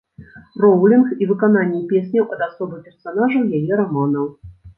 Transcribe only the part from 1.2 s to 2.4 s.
і выкананне песняў